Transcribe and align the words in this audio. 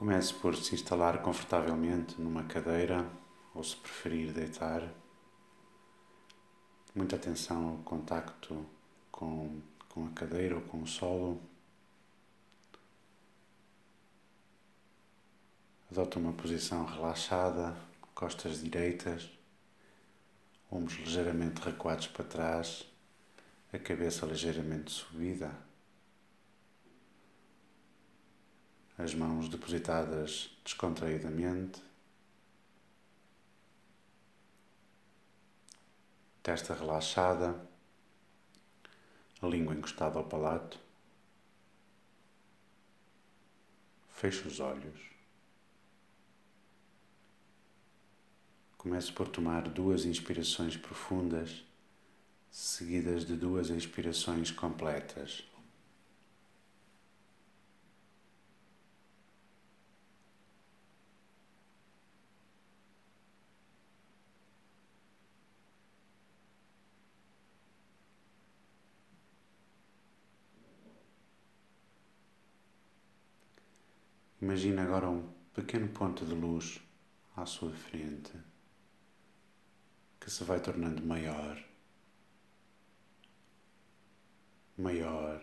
Comece 0.00 0.32
por 0.32 0.56
se 0.56 0.74
instalar 0.74 1.20
confortavelmente 1.20 2.18
numa 2.18 2.44
cadeira 2.44 3.06
ou, 3.54 3.62
se 3.62 3.76
preferir, 3.76 4.32
deitar. 4.32 4.90
Muita 6.94 7.16
atenção 7.16 7.68
ao 7.68 7.76
contacto 7.84 8.64
com, 9.12 9.60
com 9.90 10.06
a 10.06 10.10
cadeira 10.12 10.54
ou 10.54 10.62
com 10.62 10.80
o 10.80 10.86
solo. 10.86 11.38
Adota 15.90 16.18
uma 16.18 16.32
posição 16.32 16.86
relaxada, 16.86 17.76
costas 18.14 18.62
direitas, 18.62 19.28
ombros 20.70 20.96
ligeiramente 20.96 21.60
recuados 21.60 22.06
para 22.06 22.24
trás, 22.24 22.90
a 23.70 23.78
cabeça 23.78 24.24
ligeiramente 24.24 24.92
subida. 24.92 25.69
As 29.02 29.14
mãos 29.14 29.48
depositadas 29.48 30.50
descontraídamente, 30.62 31.82
testa 36.42 36.74
relaxada, 36.74 37.58
a 39.40 39.46
língua 39.46 39.74
encostada 39.74 40.18
ao 40.18 40.24
palato. 40.24 40.78
Feche 44.10 44.46
os 44.46 44.60
olhos. 44.60 45.00
Comece 48.76 49.10
por 49.12 49.28
tomar 49.28 49.66
duas 49.66 50.04
inspirações 50.04 50.76
profundas, 50.76 51.64
seguidas 52.50 53.24
de 53.24 53.34
duas 53.34 53.70
expirações 53.70 54.50
completas. 54.50 55.42
Imagine 74.42 74.80
agora 74.80 75.08
um 75.10 75.30
pequeno 75.52 75.88
ponto 75.88 76.24
de 76.24 76.34
luz 76.34 76.80
à 77.36 77.44
sua 77.44 77.72
frente 77.72 78.32
que 80.18 80.30
se 80.30 80.44
vai 80.44 80.60
tornando 80.60 81.02
maior, 81.02 81.62
maior, 84.78 85.42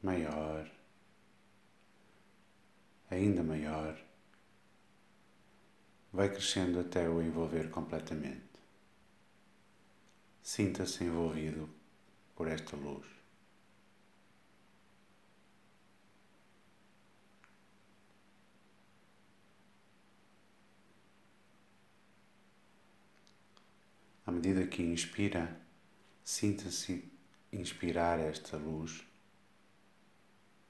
maior, 0.00 0.70
ainda 3.10 3.42
maior, 3.42 3.98
vai 6.12 6.28
crescendo 6.28 6.78
até 6.78 7.08
o 7.08 7.20
envolver 7.20 7.68
completamente. 7.70 8.60
Sinta-se 10.40 11.04
envolvido 11.04 11.68
por 12.34 12.46
esta 12.48 12.76
luz. 12.76 13.06
À 24.24 24.30
medida 24.42 24.66
que 24.66 24.82
inspira, 24.82 25.56
sinta-se 26.24 27.08
inspirar 27.52 28.18
esta 28.18 28.56
luz. 28.56 29.04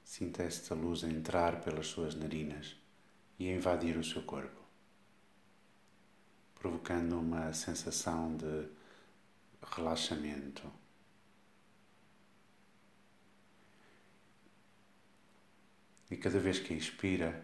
Sinta 0.03 0.43
esta 0.43 0.75
luz 0.75 1.01
entrar 1.01 1.59
pelas 1.59 1.87
suas 1.87 2.13
narinas 2.13 2.75
e 3.39 3.49
invadir 3.49 3.97
o 3.97 4.03
seu 4.03 4.21
corpo, 4.21 4.61
provocando 6.53 7.19
uma 7.19 7.51
sensação 7.51 8.37
de 8.37 8.67
relaxamento. 9.75 10.71
E 16.11 16.17
cada 16.17 16.37
vez 16.37 16.59
que 16.59 16.75
inspira, 16.75 17.43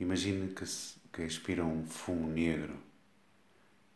imagine 0.00 0.54
que, 0.54 0.64
que 1.12 1.22
expira 1.22 1.66
um 1.66 1.84
fumo 1.84 2.26
negro 2.26 2.87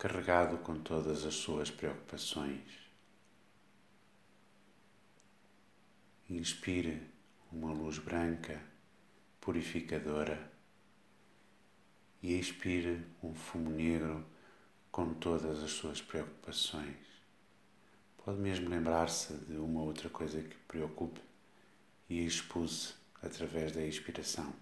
carregado 0.03 0.59
com 0.59 0.81
todas 0.81 1.25
as 1.25 1.35
suas 1.35 1.71
preocupações. 1.71 2.61
Inspire 6.29 7.01
uma 7.53 7.73
luz 7.73 8.01
branca, 8.01 8.61
purificadora, 9.41 10.51
e 12.21 12.37
expire 12.37 13.07
um 13.23 13.33
fumo 13.33 13.71
negro 13.71 14.27
com 14.91 15.15
todas 15.15 15.63
as 15.63 15.71
suas 15.71 16.03
preocupações. 16.03 17.07
Pode 18.25 18.41
mesmo 18.41 18.69
lembrar-se 18.69 19.33
de 19.33 19.57
uma 19.57 19.83
outra 19.83 20.11
coisa 20.11 20.43
que 20.43 20.57
preocupe 20.67 21.21
e 22.11 22.27
expulse 22.27 22.95
através 23.23 23.71
da 23.71 23.87
expiração. 23.87 24.53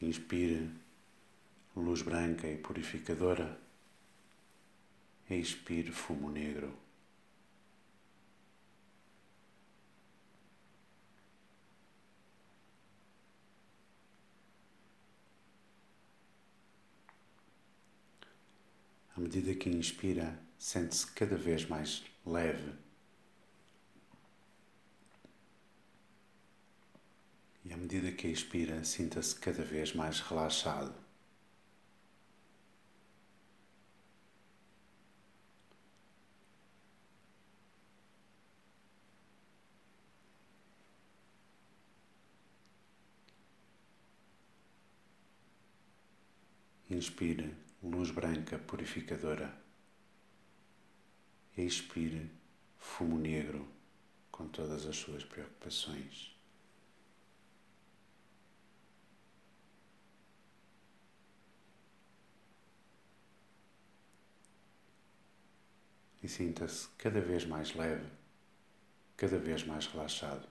Inspire 0.00 0.70
luz 1.76 2.02
branca 2.02 2.46
e 2.46 2.56
purificadora. 2.56 3.58
Expire 5.28 5.90
fumo 5.90 6.30
negro. 6.30 6.72
À 19.16 19.20
medida 19.20 19.54
que 19.54 19.70
inspira, 19.70 20.38
sente-se 20.58 21.06
cada 21.12 21.36
vez 21.36 21.66
mais 21.66 22.04
leve 22.26 22.84
E 27.64 27.72
à 27.72 27.76
medida 27.94 28.10
que 28.10 28.26
expira, 28.26 28.82
sinta-se 28.82 29.36
cada 29.36 29.62
vez 29.62 29.94
mais 29.94 30.18
relaxado. 30.18 30.92
Inspire 46.90 47.54
luz 47.82 48.10
branca 48.10 48.58
purificadora. 48.58 49.56
Expire 51.56 52.28
fumo 52.76 53.18
negro 53.18 53.68
com 54.32 54.48
todas 54.48 54.84
as 54.84 54.96
suas 54.96 55.22
preocupações. 55.24 56.33
E 66.24 66.28
sinta-se 66.28 66.88
cada 66.96 67.20
vez 67.20 67.44
mais 67.44 67.74
leve, 67.74 68.06
cada 69.14 69.38
vez 69.38 69.62
mais 69.62 69.86
relaxado. 69.86 70.48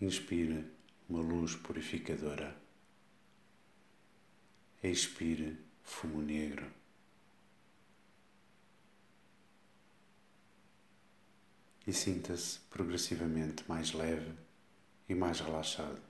Inspire 0.00 0.64
uma 1.08 1.20
luz 1.20 1.54
purificadora. 1.56 2.56
Expire 4.82 5.58
fumo 5.82 6.22
negro. 6.22 6.72
E 11.86 11.92
sinta-se 11.92 12.60
progressivamente 12.70 13.64
mais 13.68 13.92
leve 13.92 14.32
e 15.08 15.14
mais 15.14 15.40
relaxado. 15.40 16.09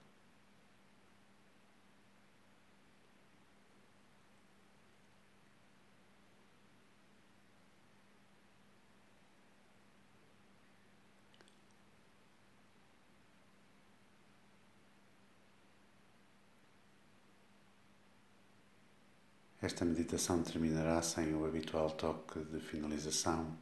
Esta 19.62 19.84
meditação 19.84 20.42
terminará 20.42 21.02
sem 21.02 21.34
o 21.34 21.44
habitual 21.44 21.90
toque 21.90 22.40
de 22.44 22.60
finalização, 22.60 23.58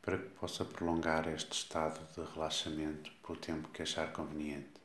para 0.00 0.16
que 0.16 0.30
possa 0.30 0.64
prolongar 0.64 1.28
este 1.28 1.52
estado 1.52 2.00
de 2.14 2.32
relaxamento 2.32 3.12
pelo 3.26 3.38
tempo 3.38 3.68
que 3.68 3.82
achar 3.82 4.12
conveniente. 4.14 4.83